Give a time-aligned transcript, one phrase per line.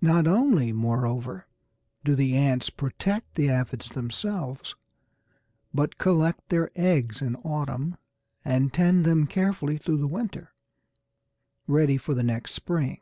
[0.00, 1.48] Not only, moreover,
[2.04, 4.76] do the ants protect the Aphides themselves,
[5.74, 7.96] but collect their eggs in autumn,
[8.44, 10.54] and tend them carefully through the winter,
[11.66, 13.00] ready for the next spring.